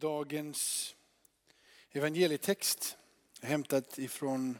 [0.00, 0.94] Dagens
[1.92, 2.96] evangelietext
[3.40, 4.58] är hämtat ifrån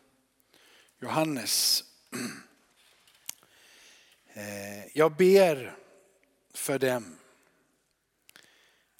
[0.98, 1.84] Johannes.
[4.32, 5.76] Eh, jag ber
[6.54, 7.18] för dem.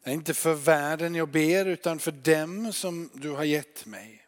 [0.03, 4.27] Det är inte för världen jag ber utan för dem som du har gett mig.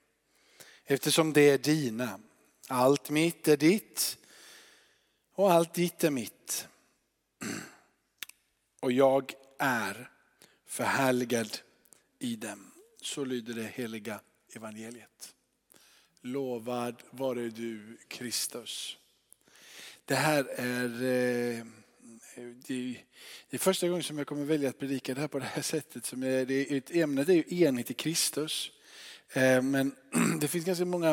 [0.85, 2.21] Eftersom det är dina.
[2.69, 4.19] Allt mitt är ditt
[5.35, 6.69] och allt ditt är mitt.
[8.81, 10.11] Och jag är
[10.67, 11.59] förhärligad
[12.23, 12.73] i dem.
[13.01, 14.21] Så lyder det heliga
[14.53, 15.35] evangeliet.
[16.21, 18.97] Lovad vare du Kristus.
[20.05, 20.67] Det här eh,
[22.35, 22.97] är, det
[23.51, 26.07] är första gången som jag kommer välja att predika det här på det här sättet.
[26.07, 28.71] Som är, det är, ämnet är ju enhet i Kristus.
[29.33, 29.95] Eh, men
[30.41, 31.11] det finns ganska många,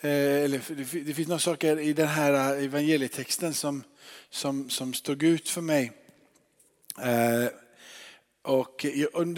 [0.00, 0.60] eh, eller
[1.04, 3.82] det finns några saker i den här evangelietexten som,
[4.30, 5.92] som, som stod ut för mig.
[8.46, 8.86] Och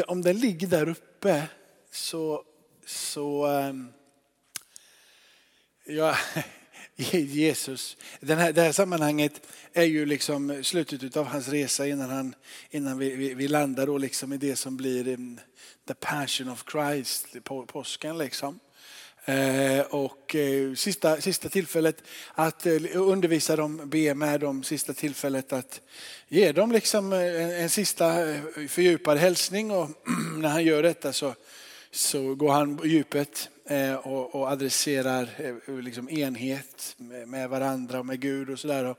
[0.07, 1.48] om den ligger där uppe
[1.91, 2.45] så,
[2.87, 3.93] så ehm,
[5.84, 6.17] ja,
[6.97, 12.34] Jesus, den här, det här sammanhanget är ju liksom slutet av hans resa innan, han,
[12.70, 15.41] innan vi, vi, vi landar då liksom i det som blir ehm,
[15.86, 18.19] the passion of Christ, på, påsken.
[18.19, 18.61] Liksom.
[19.29, 22.03] Eh, och eh, sista, sista tillfället
[22.34, 25.81] att eh, undervisa dem, be med dem, sista tillfället att
[26.29, 28.15] ge dem liksom en, en sista
[28.69, 29.91] fördjupad hälsning och
[30.39, 31.35] när han gör detta så,
[31.91, 33.48] så går han på djupet
[34.03, 35.29] och, och adresserar
[35.83, 38.95] liksom enhet med varandra och med Gud och sådär.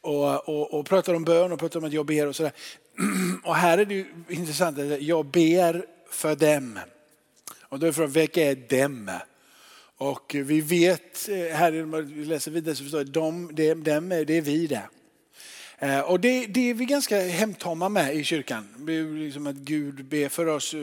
[0.00, 2.52] Och, och, och pratar om bön och pratar om att jag ber och sådär.
[3.44, 6.78] Och här är det ju intressant att jag ber för dem.
[7.60, 9.10] Och då är frågan, vilka är dem?
[9.98, 14.36] Och vi vet, eh, här vi läser vidare så förstår jag, de, det, dem, det
[14.36, 14.82] är vi det.
[15.80, 18.68] Eh, och det, det är vi ganska hemtama med i kyrkan.
[19.18, 20.80] Liksom att Gud ber för oss eh,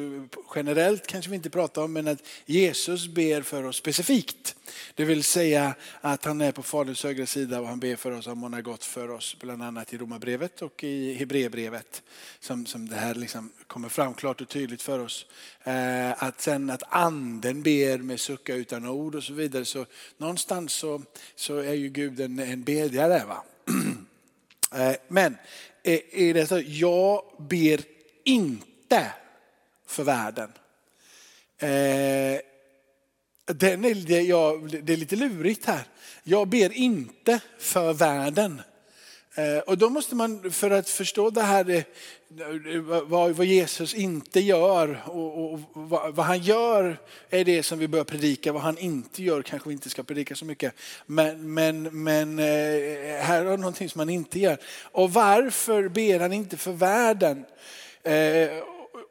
[0.55, 4.55] generellt kanske vi inte pratar om, men att Jesus ber för oss specifikt.
[4.95, 8.27] Det vill säga att han är på Faderns högra sida och han ber för oss
[8.27, 12.03] om han har gått för oss, bland annat i Romarbrevet och i Hebreerbrevet.
[12.39, 15.25] Som, som det här liksom kommer fram klart och tydligt för oss.
[15.63, 19.65] Eh, att sen att anden ber med sucka utan ord och så vidare.
[19.65, 19.85] Så
[20.17, 21.01] någonstans så,
[21.35, 23.23] så är ju Gud en, en bedjare.
[23.25, 23.43] Va?
[24.75, 25.37] Eh, men
[25.83, 27.81] eh, är det så, jag ber
[28.23, 29.13] inte
[29.87, 30.51] för världen.
[31.57, 32.39] Eh,
[33.45, 34.07] den är,
[34.81, 35.83] det är lite lurigt här.
[36.23, 38.61] Jag ber inte för världen.
[39.37, 41.83] Eh, och då måste man, för att förstå det här, eh,
[43.07, 45.59] vad Jesus inte gör och
[46.13, 46.97] vad han gör
[47.29, 48.53] är det som vi bör predika.
[48.53, 50.73] Vad han inte gör kanske vi inte ska predika så mycket.
[51.05, 52.45] Men, men, men eh,
[53.21, 54.57] här är någonting som han inte gör.
[54.81, 57.45] Och varför ber han inte för världen?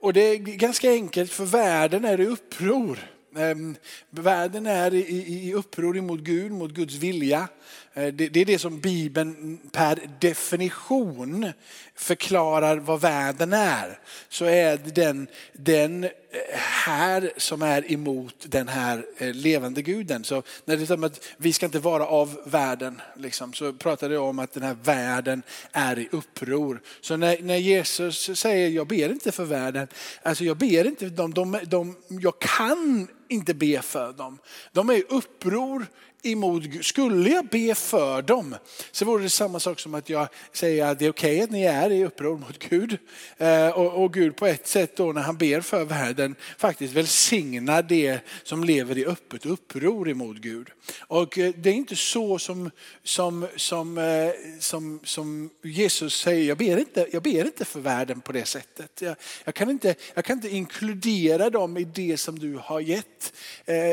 [0.01, 2.99] Och det är ganska enkelt, för världen är i uppror.
[3.37, 3.77] Ehm,
[4.11, 7.49] världen är i uppror mot Gud, mot Guds vilja.
[7.95, 11.53] Eh, det är det som Bibeln per definition
[11.95, 13.99] förklarar vad världen är.
[14.29, 16.09] Så är det den, den
[16.53, 20.25] här som är emot den här eh, levande guden.
[20.25, 24.19] Så när det säger att vi ska inte vara av världen, liksom, så pratar det
[24.19, 26.81] om att den här världen är i uppror.
[27.01, 29.89] Så när, när Jesus säger jag ber inte för världen,
[30.23, 34.39] alltså jag ber inte för dem, de, de, jag kan inte be för dem.
[34.73, 35.87] De är i uppror
[36.27, 36.85] emot Gud.
[36.85, 38.57] Skulle jag be för dem
[38.93, 41.51] så vore det samma sak som att jag säger att det är okej okay att
[41.51, 42.99] ni är i uppror mot Gud.
[43.37, 47.83] Eh, och, och Gud på ett sätt då när han ber för världen faktiskt välsignar
[47.83, 50.69] det som lever i öppet uppror emot Gud.
[51.01, 52.71] Och eh, det är inte så som,
[53.03, 54.31] som, som, eh,
[54.61, 59.03] som, som Jesus säger, jag ber, inte, jag ber inte för världen på det sättet.
[59.03, 63.33] Jag, jag, kan, inte, jag kan inte inkludera dem i det som du har gett,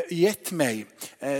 [0.10, 0.86] gett mig.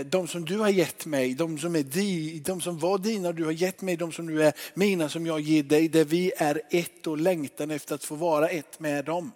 [0.06, 3.32] De som du har gett gett mig, de som, är di, de som var dina,
[3.32, 6.32] du har gett mig, de som nu är mina som jag ger dig, där vi
[6.36, 9.32] är ett och längtan efter att få vara ett med dem.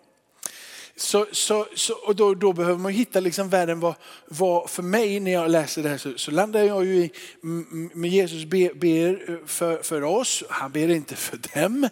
[0.97, 3.95] Så, så, så, och då, då, behöver man hitta liksom världen, vad,
[4.29, 7.11] vad, för mig när jag läser det här så, så landar jag ju i,
[7.95, 11.89] med Jesus ber, ber för, för oss, han ber inte för dem.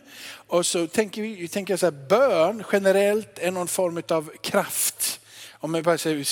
[0.47, 5.21] Och så tänker, vi, tänker jag så här, bön generellt är någon form av kraft.
[5.53, 6.25] Om jag bara säger,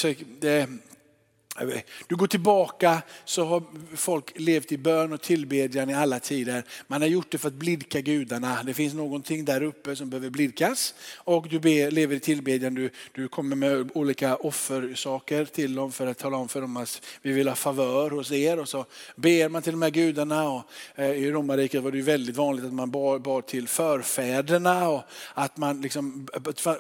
[2.06, 3.62] du går tillbaka så har
[3.96, 6.64] folk levt i bön och tillbedjan i alla tider.
[6.87, 8.62] Man har gjort det för att blidka gudarna.
[8.62, 10.94] Det finns någonting där uppe som behöver blidkas.
[11.16, 16.06] Och du ber, lever i tillbedjan, du, du kommer med olika offersaker till dem för
[16.06, 18.58] att tala om för dem att vi vill ha favör hos er.
[18.58, 18.84] Och så
[19.16, 20.48] ber man till de här gudarna.
[20.48, 20.62] Och,
[20.94, 24.88] eh, I romarriket var det väldigt vanligt att man bar, bar till förfäderna.
[24.88, 25.02] Och
[25.34, 26.28] att man, liksom,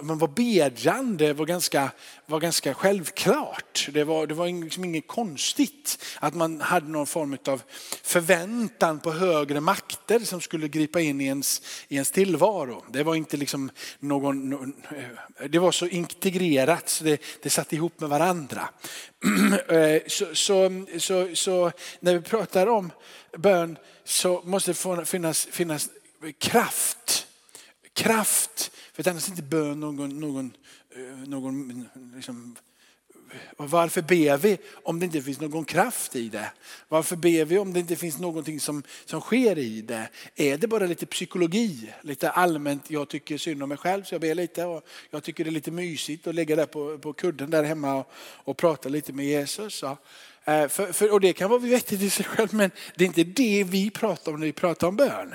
[0.00, 1.90] man var bedjande var ganska,
[2.26, 3.88] var ganska självklart.
[3.92, 7.62] Det var, det var liksom inget konstigt att man hade någon form av
[8.02, 12.84] förväntan på högre makter som skulle gripa in i ens, i ens tillvaro.
[12.90, 18.00] Det var inte liksom någon, eh, det var så integrerat så det, det satt ihop
[18.00, 18.68] med varandra.
[19.68, 22.90] Eh, så, så, så, så när vi pratar om
[23.38, 25.88] bön så måste det finnas, finnas
[26.38, 27.26] kraft.
[27.94, 30.52] Kraft, för annars är inte bön någon, någon,
[30.96, 32.56] eh, någon liksom,
[33.56, 36.50] och varför ber vi om det inte finns någon kraft i det?
[36.88, 40.08] Varför ber vi om det inte finns någonting som, som sker i det?
[40.36, 41.92] Är det bara lite psykologi?
[42.02, 44.64] Lite allmänt, jag tycker synd om mig själv så jag ber lite.
[44.64, 47.94] Och jag tycker det är lite mysigt att ligga där på, på kudden där hemma
[47.94, 49.74] och, och prata lite med Jesus.
[49.74, 49.98] Så.
[50.44, 53.24] Eh, för, för, och det kan vara vettigt i sig själv men det är inte
[53.24, 55.34] det vi pratar om när vi pratar om bön.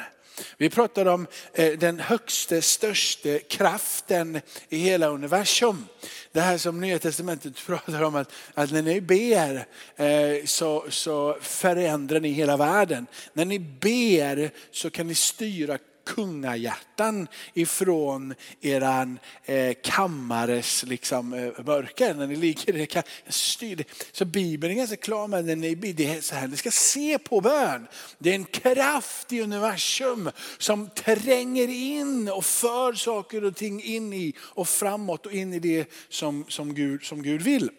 [0.57, 5.88] Vi pratar om eh, den högsta, största kraften i hela universum.
[6.31, 11.38] Det här som Nya Testamentet pratar om att, att när ni ber eh, så, så
[11.42, 13.07] förändrar ni hela världen.
[13.34, 22.13] När ni ber så kan ni styra kungahjärtan ifrån eran eh, kammares liksom, eh, mörker.
[22.13, 22.88] När ni ligger i
[23.27, 25.62] styr Så Bibeln är ganska klar med den.
[25.62, 27.88] det är så här, ni ska se på bön.
[28.18, 34.13] Det är en kraft i universum som tränger in och för saker och ting in
[34.13, 37.69] i och framåt och in i det som, som, Gud, som Gud vill.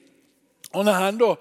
[0.70, 1.36] Och när han då,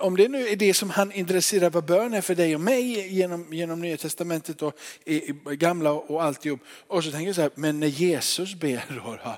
[0.00, 3.14] om det nu är det som han intresserar vad bön är för dig och mig
[3.14, 4.74] genom, genom Nya Testamentet och
[5.04, 6.60] i, i gamla och alltihop.
[6.86, 9.36] Och så tänker jag så här, men när Jesus ber då?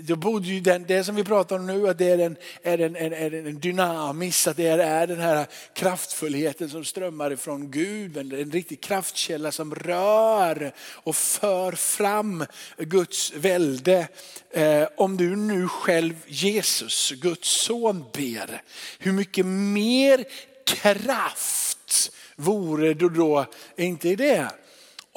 [0.00, 2.78] Då borde ju den, det som vi pratar om nu, att det är en, är
[2.78, 7.70] en, är en, en dynamisk, att det är, är den här kraftfullheten som strömmar ifrån
[7.70, 8.16] Gud.
[8.16, 12.44] En, en riktig kraftkälla som rör och för fram
[12.78, 14.08] Guds välde.
[14.50, 18.62] Eh, om du nu själv, Jesus, Guds son, ber,
[18.98, 20.24] hur mycket mer
[20.66, 23.46] kraft vore det då
[23.76, 24.50] inte i det?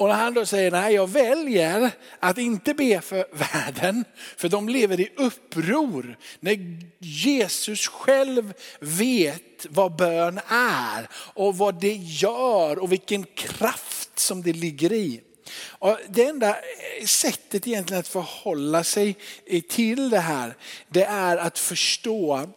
[0.00, 4.04] Och när han då säger nej jag väljer att inte be för världen,
[4.36, 6.16] för de lever i uppror.
[6.40, 6.58] När
[6.98, 14.52] Jesus själv vet vad bön är och vad det gör och vilken kraft som det
[14.52, 15.20] ligger i.
[15.62, 19.16] Och det enda eh, sättet egentligen att förhålla sig
[19.46, 20.56] eh, till det här,
[20.88, 22.48] det är att förstå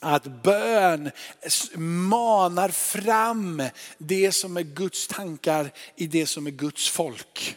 [0.00, 1.10] att bön
[1.76, 3.62] manar fram
[3.98, 7.56] det som är Guds tankar i det som är Guds folk.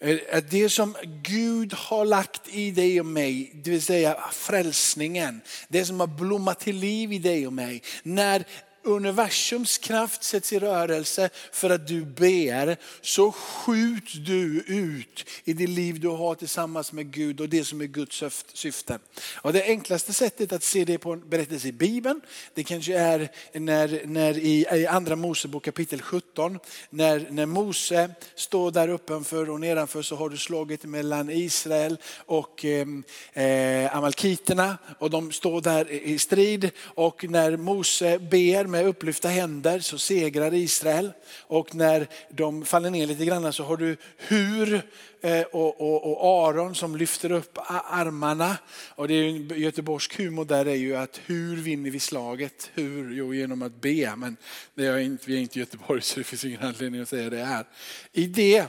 [0.00, 5.40] Eh, eh, det som Gud har lagt i dig och mig, det vill säga frälsningen,
[5.68, 7.82] det som har blommat till liv i dig och mig.
[8.02, 8.44] När
[8.86, 15.66] universums kraft sätts i rörelse för att du ber, så skjuts du ut i det
[15.66, 18.22] liv du har tillsammans med Gud och det som är Guds
[18.54, 18.98] syfte.
[19.34, 22.20] Och det enklaste sättet att se det på en berättelse i Bibeln,
[22.54, 26.58] det kanske är när, när i, i andra Mosebok kapitel 17,
[26.90, 32.64] när, när Mose står där uppenför och nedanför så har du slagit mellan Israel och
[32.64, 39.28] ehm, eh, amalkiterna och de står där i strid och när Mose ber med upplyfta
[39.28, 41.12] händer så segrar Israel.
[41.40, 44.82] Och när de faller ner lite grann så har du Hur
[45.20, 48.56] eh, och, och, och Aron som lyfter upp armarna.
[48.94, 52.70] Och det är göteborgsk humor där är ju att hur vinner vi slaget?
[52.74, 53.14] Hur?
[53.14, 54.16] Jo, genom att be.
[54.16, 54.36] Men
[54.74, 57.30] det är inte, vi är inte i Göteborg så det finns ingen anledning att säga
[57.30, 57.64] det här.
[58.12, 58.66] I det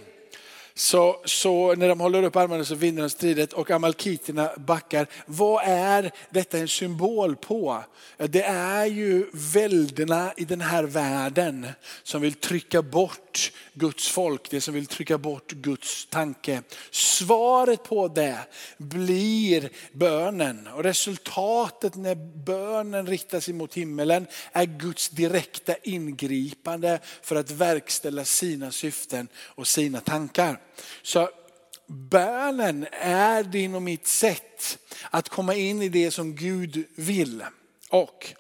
[0.78, 5.08] så, så när de håller upp armarna så vinner de stridet och amalkiterna backar.
[5.26, 7.84] Vad är detta en symbol på?
[8.18, 11.68] Det är ju välderna i den här världen
[12.04, 16.62] som vill trycka bort Guds folk, det som vill trycka bort Guds tanke.
[16.92, 18.38] Svaret på det
[18.78, 22.16] blir bönen och resultatet när
[22.46, 30.00] bönen riktas mot himmelen är Guds direkta ingripande för att verkställa sina syften och sina
[30.02, 30.60] tankar.
[31.02, 31.30] Så
[31.88, 34.78] bönen är din och mitt sätt
[35.10, 37.44] att komma in i det som Gud vill.
[37.90, 38.34] Och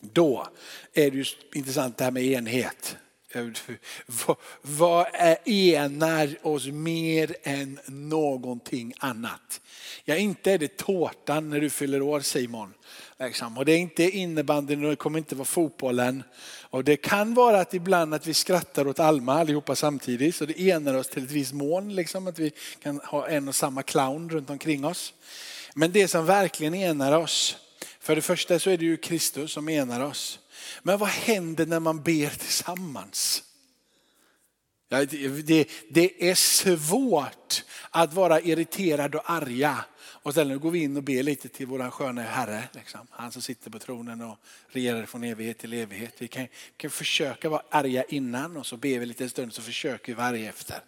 [0.00, 0.48] då
[0.92, 1.24] är det ju
[1.54, 2.96] intressant det här med enhet.
[3.32, 3.46] Eh,
[4.62, 5.06] vad
[5.44, 9.60] enar oss mer än någonting annat?
[10.04, 12.74] Ja, inte är det tårtan när du fyller år Simon.
[13.18, 13.58] Liksom.
[13.58, 16.22] Och det är inte innebandyn och det kommer inte vara fotbollen.
[16.60, 20.60] Och det kan vara att ibland att vi skrattar åt Alma allihopa samtidigt så det
[20.60, 21.94] enar oss till ett visst mån.
[21.94, 25.14] Liksom, att vi kan ha en och samma clown runt omkring oss.
[25.74, 27.56] Men det som verkligen enar oss,
[28.00, 30.38] för det första så är det ju Kristus som enar oss.
[30.82, 33.42] Men vad händer när man ber tillsammans?
[34.88, 39.84] Ja, det, det är svårt att vara irriterad och arga
[40.22, 42.64] och sen går vi in och ber lite till vår sköna Herre.
[42.72, 43.06] Liksom.
[43.10, 44.38] Han som sitter på tronen och
[44.68, 46.14] regerar från evighet till evighet.
[46.18, 49.62] Vi kan, kan försöka vara arga innan och så ber vi lite en stund så
[49.62, 50.80] försöker vi vara arga efter.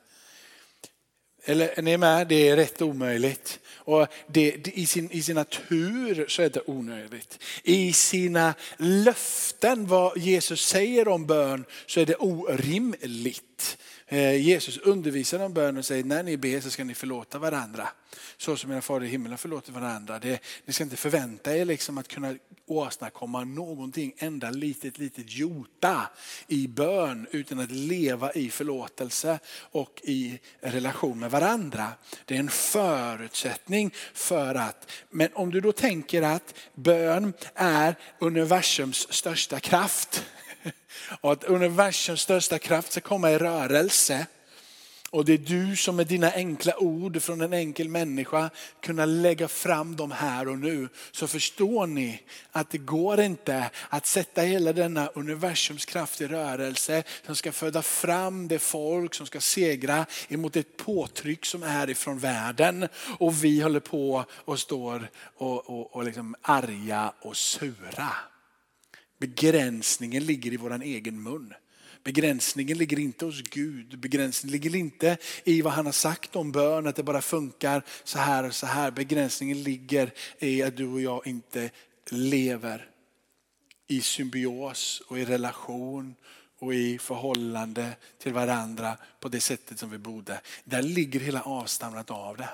[1.45, 2.29] Eller är ni med?
[2.29, 3.61] Det är rätt omöjligt.
[3.77, 7.39] Och det, det, i, sin, I sin natur så är det onödigt.
[7.63, 13.79] I sina löften, vad Jesus säger om bön, så är det orimligt.
[14.15, 17.89] Eh, Jesus undervisar om bön och säger när ni ber så ska ni förlåta varandra.
[18.37, 20.19] Så som era fader i himlen förlåter varandra.
[20.19, 22.35] Det, ni ska inte förvänta er liksom att kunna
[22.67, 26.11] åstadkomma någonting enda litet, litet jota
[26.47, 31.89] i bön utan att leva i förlåtelse och i relation med varandra.
[32.25, 39.13] Det är en förutsättning för att, men om du då tänker att bön är universums
[39.13, 40.25] största kraft
[41.21, 44.27] och att universums största kraft ska komma i rörelse.
[45.15, 49.49] Och det är du som med dina enkla ord från en enkel människa kunna lägga
[49.49, 50.89] fram dem här och nu.
[51.13, 57.03] Så förstår ni att det går inte att sätta hela denna universums kraft i rörelse
[57.27, 62.19] som ska föda fram det folk som ska segra emot ett påtryck som är ifrån
[62.19, 62.89] världen.
[63.19, 68.13] Och vi håller på och står och, och, och liksom arga och sura.
[69.27, 71.55] Begränsningen ligger i våran egen mun.
[72.03, 73.99] Begränsningen ligger inte hos Gud.
[73.99, 78.19] Begränsningen ligger inte i vad han har sagt om bön, att det bara funkar så
[78.19, 78.91] här och så här.
[78.91, 81.71] Begränsningen ligger i att du och jag inte
[82.11, 82.89] lever
[83.87, 86.15] i symbios och i relation
[86.59, 90.41] och i förhållande till varandra på det sättet som vi borde.
[90.65, 92.49] Där ligger hela avstamnat av det.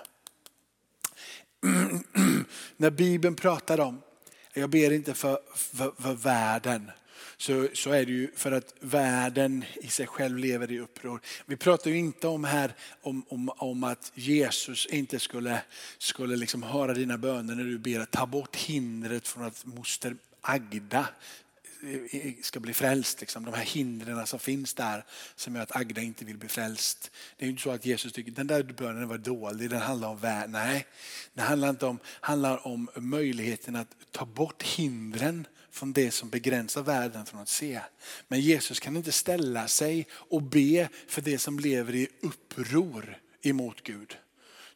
[2.77, 4.03] När Bibeln pratar om
[4.55, 6.91] jag ber inte för, för, för världen.
[7.37, 11.21] Så, så är det ju för att världen i sig själv lever i uppror.
[11.47, 15.63] Vi pratar ju inte om här om, om, om att Jesus inte skulle,
[15.99, 20.17] skulle liksom höra dina böner när du ber att ta bort hindret från att moster
[20.41, 21.09] Agda
[22.43, 23.21] ska bli frälst.
[23.21, 23.45] Liksom.
[23.45, 27.11] De här hindren som finns där som gör att Agda inte vill bli frälst.
[27.37, 30.19] Det är inte så att Jesus tycker den där bönen var dålig, den handlar om
[30.19, 30.51] värld.
[30.51, 30.87] Nej,
[31.35, 36.83] det handlar inte om, handlar om möjligheten att ta bort hindren från det som begränsar
[36.83, 37.81] världen från att se.
[38.29, 43.83] Men Jesus kan inte ställa sig och be för det som lever i uppror emot
[43.83, 44.17] Gud.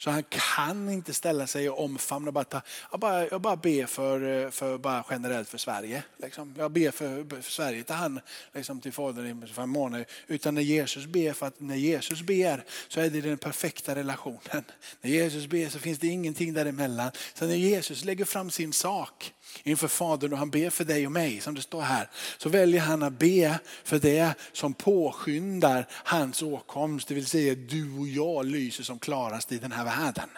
[0.05, 2.33] Så han kan inte ställa sig och omfamna.
[2.33, 6.03] Bara ta, jag, bara, jag bara ber för, för, bara generellt för Sverige.
[6.17, 6.55] Liksom.
[6.59, 8.21] Jag ber för, för Sverige till han,
[8.53, 10.05] liksom, till Fadern i fem månad.
[10.27, 14.65] Utan när Jesus ber, för att när Jesus ber så är det den perfekta relationen.
[15.01, 17.11] När Jesus ber så finns det ingenting däremellan.
[17.35, 19.33] Så när Jesus lägger fram sin sak
[19.63, 22.11] inför Fadern och han ber för dig och mig som det står här.
[22.39, 27.09] Så väljer han att be för det som påskyndar hans åkomst.
[27.09, 30.29] Det vill säga du och jag lyser som klarast i den här världen.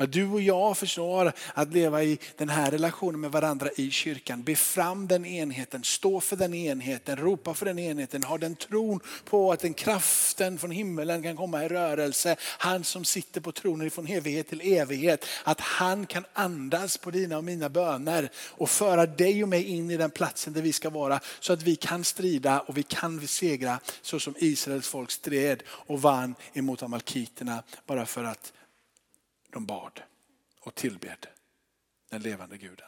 [0.00, 4.42] Att du och jag förstår att leva i den här relationen med varandra i kyrkan.
[4.42, 8.22] Be fram den enheten, stå för den enheten, ropa för den enheten.
[8.22, 12.36] Ha den tron på att den kraften från himmelen kan komma i rörelse.
[12.40, 15.26] Han som sitter på tronen från evighet till evighet.
[15.44, 19.90] Att han kan andas på dina och mina böner och föra dig och mig in
[19.90, 21.20] i den platsen där vi ska vara.
[21.40, 26.02] Så att vi kan strida och vi kan segra så som Israels folk stred och
[26.02, 28.52] vann emot amalkiterna bara för att
[29.50, 30.02] de bad
[30.60, 31.26] och tillbed
[32.08, 32.86] den levande guden.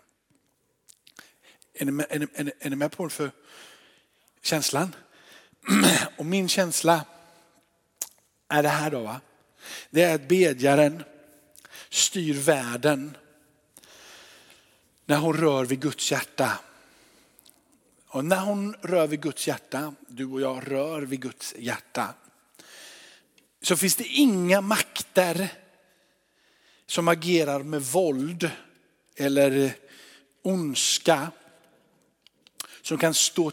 [1.74, 3.30] Är ni med, är ni, är ni, är ni med på för
[4.42, 4.94] känslan?
[6.18, 7.04] Och min känsla
[8.48, 9.00] är det här då.
[9.00, 9.20] Va?
[9.90, 11.04] Det är att bedjaren
[11.88, 13.16] styr världen
[15.04, 16.58] när hon rör vid Guds hjärta.
[18.06, 22.14] Och när hon rör vid Guds hjärta, du och jag rör vid Guds hjärta,
[23.62, 25.61] så finns det inga makter
[26.92, 28.50] som agerar med våld
[29.16, 29.74] eller
[30.42, 31.30] ondska
[32.82, 33.52] som kan stå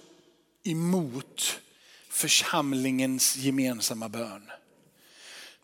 [0.63, 1.59] emot
[2.09, 4.51] församlingens gemensamma bön.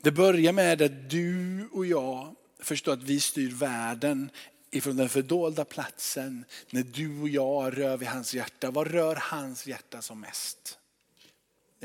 [0.01, 4.29] Det börjar med att du och jag förstår att vi styr världen
[4.71, 8.71] ifrån den fördolda platsen när du och jag rör vid hans hjärta.
[8.71, 10.77] Vad rör hans hjärta som mest?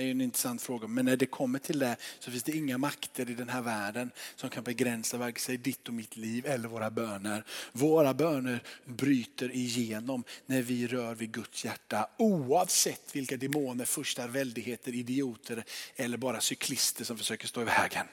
[0.00, 0.88] Det är en intressant fråga.
[0.88, 4.10] Men när det kommer till det så finns det inga makter i den här världen
[4.36, 7.44] som kan begränsa vare sig ditt och mitt liv eller våra böner.
[7.72, 12.08] Våra böner bryter igenom när vi rör vid Guds hjärta.
[12.18, 15.64] Oavsett vilka demoner, furstar, väldigheter, idioter
[15.96, 18.06] eller bara cyklister som försöker stå i vägen.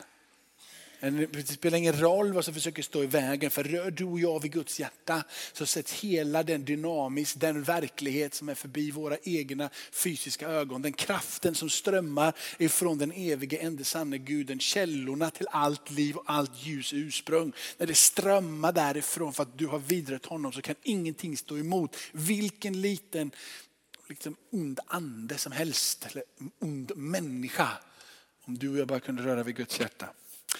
[1.00, 3.51] Det spelar ingen roll vad som försöker stå i vägen.
[3.51, 5.24] För rör du och jag vid Guds hjärta
[5.54, 10.82] så sätts hela den dynamisk, den verklighet som är förbi våra egna fysiska ögon.
[10.82, 14.60] Den kraften som strömmar ifrån den evige ende sanne guden.
[14.60, 17.54] Källorna till allt liv och allt ljus ursprung.
[17.77, 21.96] När det strömmar därifrån för att du har vidrört honom så kan ingenting stå emot.
[22.12, 23.32] Vilken liten
[24.10, 26.24] liksom, ond ande som helst, eller
[26.60, 27.70] ond människa.
[28.46, 30.10] Om du och jag bara kunde röra vid Guds hjärta.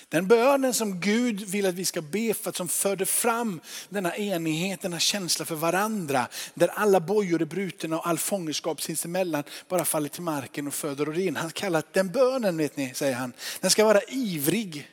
[0.10, 4.82] Den bönen som Gud vill att vi ska be för, som förde fram denna enighet,
[4.82, 6.28] denna känsla för varandra.
[6.54, 11.10] Där alla bojor är brutna och all fångenskap sinsemellan bara faller till marken och föder
[11.10, 11.36] och in.
[11.36, 14.90] Han kallar den bönen, vet ni, säger han, den ska vara ivrig.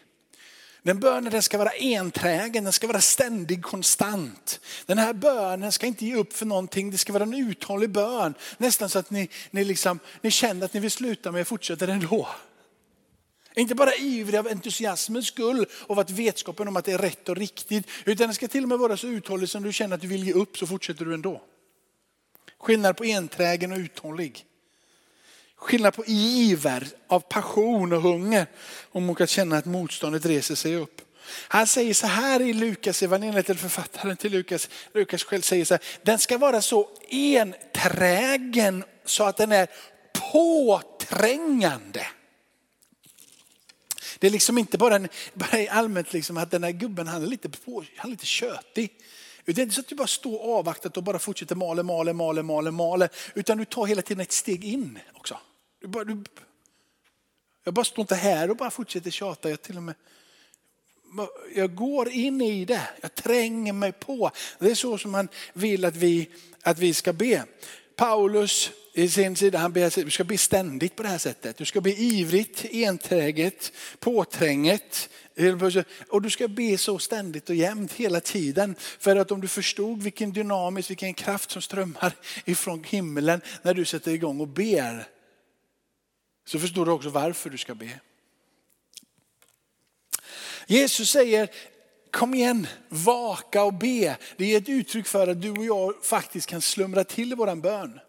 [0.84, 4.60] Den bönen den ska vara enträgen, den ska vara ständig, konstant.
[4.86, 8.34] Den här bönen ska inte ge upp för någonting, det ska vara en uthållig bön.
[8.58, 11.88] Nästan så att ni, ni, liksom, ni känner att ni vill sluta men jag fortsätter
[11.88, 12.28] ändå.
[13.56, 17.36] Inte bara ivrig av entusiasmens skull och att vetskapen om att det är rätt och
[17.36, 17.86] riktigt.
[18.04, 20.26] Utan det ska till och med vara så uthållig som du känner att du vill
[20.26, 21.42] ge upp så fortsätter du ändå.
[22.58, 24.44] Skillnad på enträgen och uthållig.
[25.56, 28.46] Skillnad på iver av passion och hunger
[28.90, 31.00] om att känna att motståndet reser sig upp.
[31.48, 35.74] Han säger så här i Lukas evangeliet, eller författaren till Lukas, Lukas själv säger så
[35.74, 39.68] här, den ska vara så enträgen så att den är
[40.32, 42.06] påträngande.
[44.24, 47.26] Det är liksom inte bara, en, bara allmänt liksom att den här gubben han är
[47.26, 48.90] lite, på, han är lite tjötig.
[49.44, 52.42] Det är inte så att du bara står avvaktat och bara fortsätter maler, maler, maler,
[52.42, 53.08] mala, mala.
[53.34, 55.38] Utan du tar hela tiden ett steg in också.
[55.80, 56.24] Du bara, du,
[57.64, 59.50] jag bara står inte här och bara fortsätter tjata.
[59.50, 59.94] Jag till och med
[61.54, 64.30] jag går in i det, jag tränger mig på.
[64.58, 66.30] Det är så som han vill att vi,
[66.62, 67.44] att vi ska be.
[67.96, 71.56] Paulus i sin sida, han ber att du ska bli ständigt på det här sättet.
[71.56, 75.08] Du ska bli ivrigt, enträget, påtränget.
[76.08, 78.74] Och du ska be så ständigt och jämt hela tiden.
[78.98, 82.12] För att om du förstod vilken dynamisk, vilken kraft som strömmar
[82.44, 85.08] ifrån himlen när du sätter igång och ber.
[86.46, 88.00] Så förstår du också varför du ska be.
[90.66, 91.48] Jesus säger,
[92.10, 94.16] kom igen, vaka och be.
[94.36, 97.60] Det är ett uttryck för att du och jag faktiskt kan slumra till i våran
[97.60, 98.00] bön.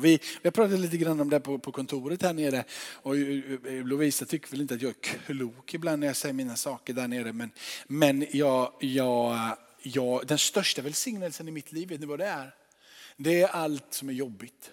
[0.00, 2.64] Vi, vi har pratat lite grann om det på, på kontoret här nere.
[2.92, 6.32] Och eh, eh, Lovisa tycker väl inte att jag är klok ibland när jag säger
[6.32, 7.32] mina saker där nere.
[7.32, 7.50] Men,
[7.86, 12.54] men jag, jag, jag, den största välsignelsen i mitt liv, vet ni vad det är?
[13.16, 14.70] Det är allt som är jobbigt.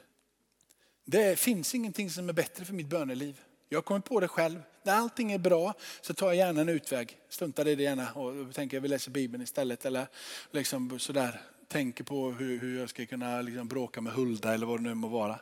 [1.06, 3.42] Det finns ingenting som är bättre för mitt böneliv.
[3.70, 4.62] Jag kommer på det själv.
[4.84, 7.18] När allting är bra så tar jag gärna en utväg.
[7.30, 9.86] Struntar i det gärna och tänker att vi läser Bibeln istället.
[9.86, 10.08] Eller
[10.52, 14.80] liksom sådär tänker på hur, hur jag ska kunna liksom bråka med Hulda eller vad
[14.80, 15.40] det nu må vara.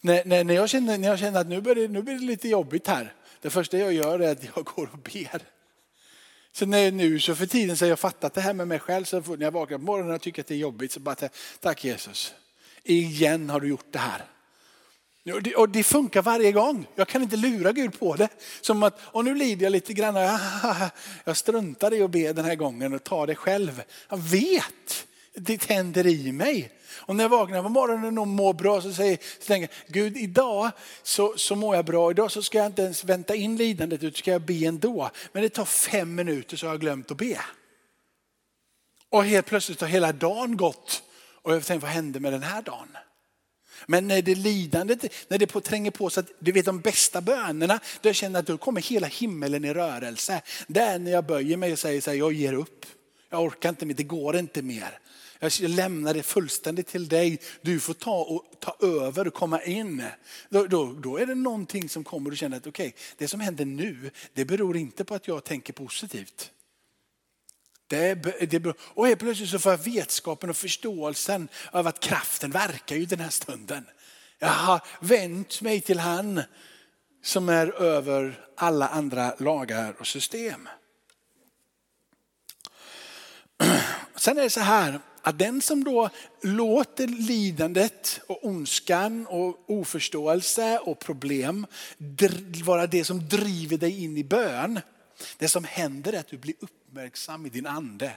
[0.00, 2.24] När, när, när, jag, känner, när jag känner att nu blir, det, nu blir det
[2.24, 3.14] lite jobbigt här.
[3.40, 5.42] Det första jag gör är att jag går och ber.
[6.52, 9.04] Så när nu så för tiden så har jag fattat det här med mig själv.
[9.04, 11.28] Så när jag vaknar på morgonen och tycker att det är jobbigt så bara
[11.60, 12.34] tack Jesus.
[12.84, 14.24] Igen har du gjort det här.
[15.56, 16.86] Och det funkar varje gång.
[16.94, 18.28] Jag kan inte lura Gud på det.
[18.60, 20.14] Som att, och nu lider jag lite grann.
[21.24, 23.82] Jag struntar i att be den här gången och tar det själv.
[24.08, 26.70] Jag vet, det tänder i mig.
[26.94, 30.16] Och när jag vaknar på morgonen och mår bra så, säger, så tänker jag, Gud
[30.16, 30.70] idag
[31.02, 32.10] så, så mår jag bra.
[32.10, 35.10] Idag så ska jag inte ens vänta in lidandet utan ska jag be ändå.
[35.32, 37.40] Men det tar fem minuter så har jag glömt att be.
[39.08, 41.02] Och helt plötsligt har hela dagen gått.
[41.42, 42.96] Och jag tänker, vad hände med den här dagen?
[43.86, 47.80] Men när det lidandet, när det tränger på så att du vet de bästa bönerna,
[48.00, 50.42] då jag känner att då kommer hela himmelen i rörelse.
[50.66, 52.86] Det är när jag böjer mig och säger så här, jag ger upp.
[53.30, 54.98] Jag orkar inte mer, det går inte mer.
[55.38, 57.38] Jag lämnar det fullständigt till dig.
[57.62, 60.02] Du får ta, och, ta över och komma in.
[60.48, 63.40] Då, då, då är det någonting som kommer och känner att okej, okay, det som
[63.40, 66.50] händer nu, det beror inte på att jag tänker positivt.
[67.92, 68.14] Det,
[68.50, 73.04] det, och helt plötsligt så får jag vetskapen och förståelsen av att kraften verkar i
[73.04, 73.86] den här stunden.
[74.38, 76.42] Jag har vänt mig till han
[77.22, 80.68] som är över alla andra lagar och system.
[84.16, 86.10] Sen är det så här att den som då
[86.42, 91.66] låter lidandet och ondskan och oförståelse och problem
[92.64, 94.80] vara det som driver dig in i bön.
[95.38, 96.54] Det som händer är att du blir
[96.92, 98.12] uppmärksam i din ande.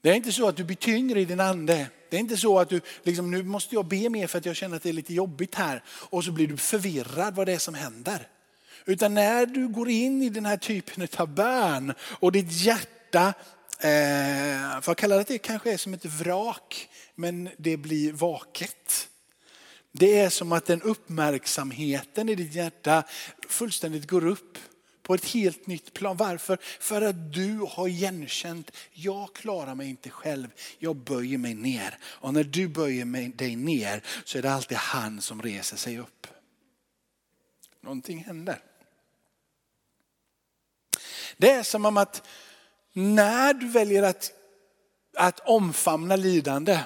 [0.00, 1.86] Det är inte så att du blir tyngre i din ande.
[2.10, 4.56] Det är inte så att du, liksom, nu måste jag be mer för att jag
[4.56, 5.82] känner att det är lite jobbigt här.
[5.88, 8.28] Och så blir du förvirrad vad det är som händer.
[8.84, 13.34] Utan när du går in i den här typen av bön och ditt hjärta,
[13.78, 19.08] eh, för att kalla det, det kanske är som ett vrak, men det blir vaket.
[19.92, 23.02] Det är som att den uppmärksamheten i ditt hjärta
[23.48, 24.58] fullständigt går upp
[25.02, 26.16] på ett helt nytt plan.
[26.16, 26.58] Varför?
[26.80, 31.98] För att du har igenkänt, jag klarar mig inte själv, jag böjer mig ner.
[32.04, 36.26] Och när du böjer dig ner så är det alltid han som reser sig upp.
[37.80, 38.58] Någonting händer.
[41.36, 42.28] Det är som om att
[42.92, 44.32] när du väljer att,
[45.16, 46.80] att omfamna lidande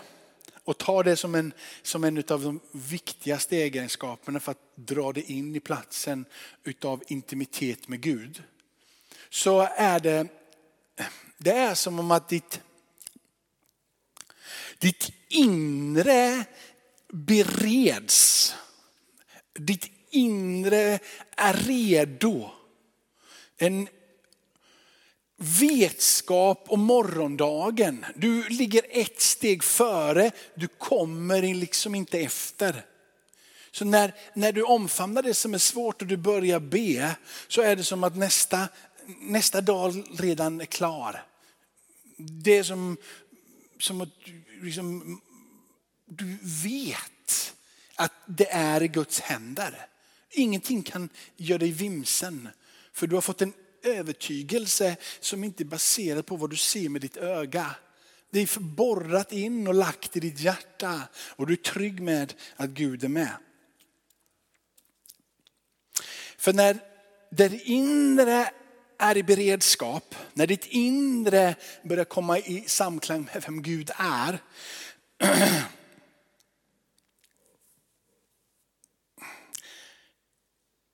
[0.66, 1.52] och ta det som en,
[1.82, 6.24] som en av de viktigaste egenskaperna för att dra det in i platsen
[6.64, 8.42] utav intimitet med Gud.
[9.30, 10.28] Så är det,
[11.38, 12.60] det är som om att ditt,
[14.78, 16.44] ditt inre
[17.08, 18.54] bereds.
[19.54, 20.98] Ditt inre
[21.36, 22.50] är redo.
[23.56, 23.88] En
[25.36, 28.04] vetskap om morgondagen.
[28.14, 32.84] Du ligger ett steg före, du kommer liksom inte efter.
[33.70, 37.16] Så när, när du omfamnar det som är svårt och du börjar be
[37.48, 38.68] så är det som att nästa,
[39.20, 41.24] nästa dag redan är klar.
[42.16, 42.96] Det är som,
[43.78, 44.08] som att
[44.62, 45.20] liksom,
[46.06, 47.54] du vet
[47.94, 49.86] att det är i Guds händer.
[50.30, 52.48] Ingenting kan göra dig vimsen.
[52.92, 53.52] För du har fått en
[53.86, 57.74] övertygelse som inte är baserad på vad du ser med ditt öga.
[58.30, 62.70] Det är borrat in och lagt i ditt hjärta och du är trygg med att
[62.70, 63.36] Gud är med.
[66.38, 66.78] För när
[67.30, 68.50] det inre
[68.98, 74.38] är i beredskap, när ditt inre börjar komma i samklang med vem Gud är,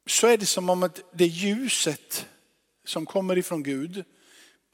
[0.07, 2.27] så är det som om att det ljuset
[2.85, 4.05] som kommer ifrån Gud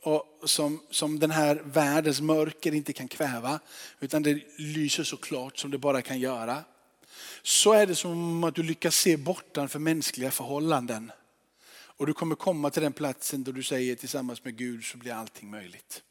[0.02, 3.60] och som, som den här världens mörker inte kan kväva,
[4.00, 6.64] utan det lyser så klart som det bara kan göra.
[7.42, 11.12] Så är det som att du lyckas se bortanför mänskliga förhållanden.
[11.70, 15.12] Och du kommer komma till den platsen då du säger tillsammans med Gud så blir
[15.12, 16.02] allting möjligt.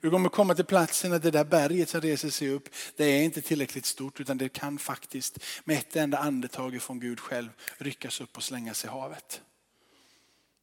[0.00, 3.22] Du kommer komma till platsen att det där berget som reser sig upp, det är
[3.22, 8.20] inte tillräckligt stort utan det kan faktiskt med ett enda andetag från Gud själv ryckas
[8.20, 9.40] upp och slängas i havet.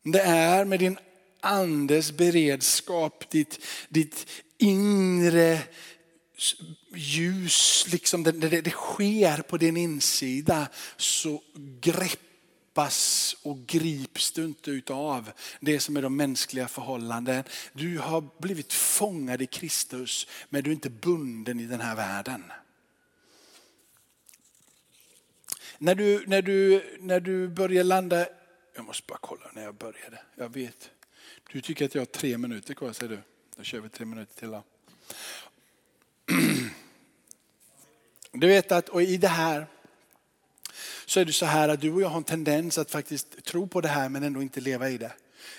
[0.04, 0.98] Det är med din
[1.42, 3.60] andes beredskap, ditt,
[3.90, 5.60] ditt inre
[6.94, 11.42] ljus, liksom det, det, det sker på din insida så
[11.82, 17.44] greppas och grips du inte utav det som är de mänskliga förhållanden.
[17.74, 22.44] Du har blivit fångad i Kristus men du är inte bunden i den här världen.
[25.78, 28.28] När du, när du, när du börjar landa
[28.74, 30.20] jag måste bara kolla när jag började.
[30.36, 30.90] Jag vet.
[31.52, 33.22] Du tycker att jag har tre minuter kvar säger du.
[33.56, 34.52] Då kör vi tre minuter till.
[34.52, 34.64] Då.
[38.34, 39.68] Du vet att och i det här
[41.06, 43.68] så är det så här att du och jag har en tendens att faktiskt tro
[43.68, 45.14] på det här men ändå inte leva i det.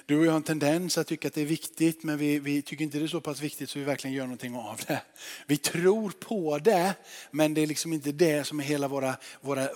[0.07, 2.63] Du och jag har en tendens att tycka att det är viktigt men vi, vi,
[2.63, 5.03] tycker inte det är så pass viktigt så vi verkligen gör någonting av det.
[5.47, 6.95] Vi tror på det
[7.31, 9.69] men det är liksom inte det som är hela våra, våra,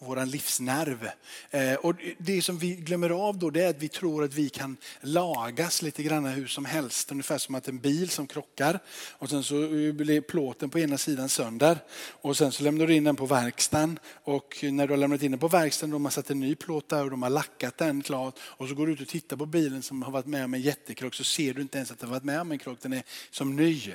[0.00, 1.08] vår, livsnerv.
[1.50, 4.48] Eh, och det som vi glömmer av då det är att vi tror att vi
[4.48, 7.12] kan lagas lite grann hur som helst.
[7.12, 8.78] Ungefär som att en bil som krockar
[9.10, 9.54] och sen så
[9.92, 11.78] blir plåten på ena sidan sönder
[12.10, 15.30] och sen så lämnar du in den på verkstaden och när du har lämnat in
[15.30, 17.78] den på verkstaden då har man satt en ny plåt där och de har lackat
[17.78, 20.44] den klart och så går du ut och tittar på bilen som har varit med
[20.44, 22.58] om en jättekrock så ser du inte ens att den har varit med om en
[22.58, 22.78] krock.
[22.82, 23.92] Den är som ny.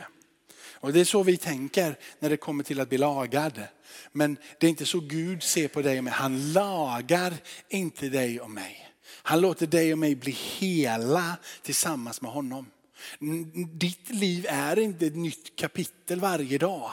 [0.85, 3.61] Och det är så vi tänker när det kommer till att bli lagad.
[4.11, 6.13] Men det är inte så Gud ser på dig och mig.
[6.13, 7.33] Han lagar
[7.69, 8.91] inte dig och mig.
[9.07, 12.65] Han låter dig och mig bli hela tillsammans med honom.
[13.73, 16.91] Ditt liv är inte ett nytt kapitel varje dag.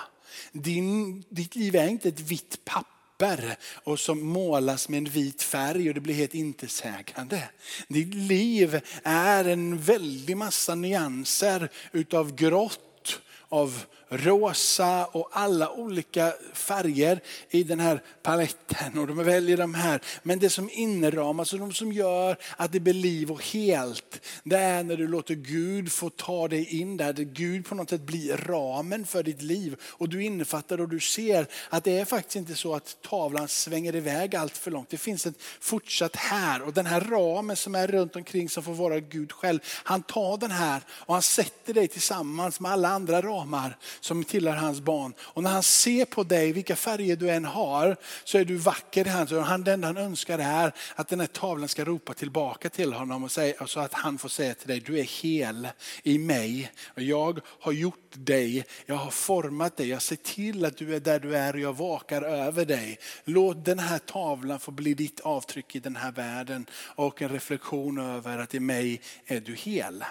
[0.52, 5.42] Din, ditt liv är inte ett vitt papper papper och som målas med en vit
[5.42, 7.42] färg och det blir helt intetsägande.
[7.88, 17.20] Ditt liv är en väldig massa nyanser utav grått av rosa och alla olika färger
[17.50, 18.98] i den här paletten.
[18.98, 20.00] Och de väljer de här.
[20.22, 24.56] Men det som inramas och de som gör att det blir liv och helt, det
[24.56, 27.12] är när du låter Gud få ta dig in där.
[27.12, 29.76] Där Gud på något sätt blir ramen för ditt liv.
[29.82, 33.96] Och du innefattar och du ser att det är faktiskt inte så att tavlan svänger
[33.96, 34.90] iväg allt för långt.
[34.90, 38.74] Det finns ett fortsatt här och den här ramen som är runt omkring som får
[38.74, 39.60] vara Gud själv.
[39.64, 44.56] Han tar den här och han sätter dig tillsammans med alla andra ramar som tillhör
[44.56, 45.14] hans barn.
[45.20, 49.06] Och när han ser på dig, vilka färger du än har, så är du vacker
[49.06, 49.64] i hans ögon.
[49.64, 53.30] Det enda han önskar är att den här tavlan ska ropa tillbaka till honom och
[53.32, 55.68] säga, så att han får säga till dig, du är hel
[56.02, 56.72] i mig.
[56.94, 61.00] Och jag har gjort dig, jag har format dig, jag ser till att du är
[61.00, 62.98] där du är och jag vakar över dig.
[63.24, 67.98] Låt den här tavlan få bli ditt avtryck i den här världen och en reflektion
[67.98, 70.04] över att i mig är du hel.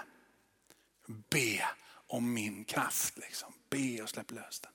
[1.29, 1.63] Be
[2.07, 3.17] om min kraft.
[3.17, 3.50] Liksom.
[3.71, 4.71] Be och släpp lös den.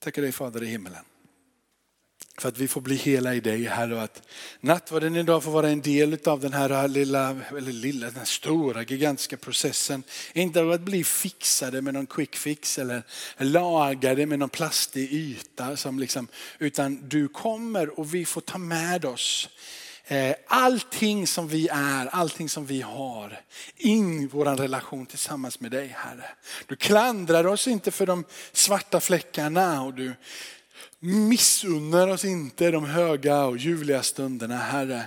[0.00, 1.04] Tackar dig Fader i himmelen.
[2.38, 4.22] För att vi får bli hela i dig Herre och att
[4.60, 9.36] nattvarden idag får vara en del av den här lilla, eller lilla, den stora gigantiska
[9.36, 10.02] processen.
[10.32, 13.02] Inte av att bli fixade med någon quick fix eller
[13.36, 15.76] lagade med någon plastig yta.
[15.76, 19.48] Som liksom, utan du kommer och vi får ta med oss
[20.06, 23.40] Eh, allting som vi är, allting som vi har
[23.76, 26.28] in i vår relation tillsammans med dig Herre.
[26.66, 30.14] Du klandrar oss inte för de svarta fläckarna och du
[30.98, 35.06] missunnar oss inte de höga och ljuvliga stunderna Herre.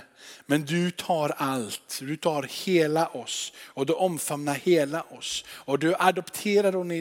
[0.50, 5.44] Men du tar allt, du tar hela oss och du omfamnar hela oss.
[5.48, 6.92] Och du adopterar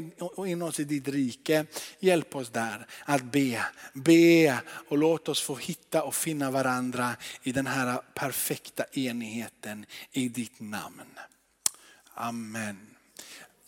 [0.48, 1.66] in oss i ditt rike.
[2.00, 7.52] Hjälp oss där att be, be och låt oss få hitta och finna varandra i
[7.52, 11.20] den här perfekta enigheten i ditt namn.
[12.14, 12.97] Amen.